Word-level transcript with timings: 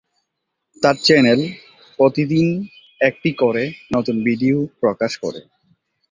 তার 0.83 0.95
চ্যানেল 1.03 1.39
প্রতিদিন 1.99 2.47
একটি 3.01 3.31
করে 3.33 3.63
নতুন 3.95 4.15
ভিডিও 4.23 4.57
প্রকাশ 4.79 5.11
করে। 5.17 5.41